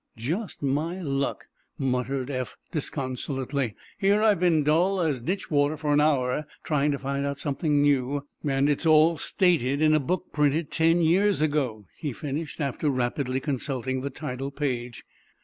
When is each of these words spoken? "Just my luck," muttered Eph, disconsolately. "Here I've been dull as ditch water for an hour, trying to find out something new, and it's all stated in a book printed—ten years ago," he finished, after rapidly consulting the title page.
"Just 0.17 0.63
my 0.63 0.99
luck," 0.99 1.45
muttered 1.77 2.31
Eph, 2.31 2.57
disconsolately. 2.71 3.75
"Here 3.99 4.23
I've 4.23 4.39
been 4.39 4.63
dull 4.63 4.99
as 4.99 5.21
ditch 5.21 5.51
water 5.51 5.77
for 5.77 5.93
an 5.93 6.01
hour, 6.01 6.47
trying 6.63 6.89
to 6.93 6.97
find 6.97 7.23
out 7.23 7.37
something 7.37 7.83
new, 7.83 8.25
and 8.43 8.67
it's 8.67 8.87
all 8.87 9.15
stated 9.15 9.79
in 9.79 9.93
a 9.93 9.99
book 9.99 10.33
printed—ten 10.33 11.01
years 11.03 11.39
ago," 11.39 11.85
he 11.99 12.13
finished, 12.13 12.59
after 12.59 12.89
rapidly 12.89 13.39
consulting 13.39 14.01
the 14.01 14.09
title 14.09 14.49
page. 14.49 15.03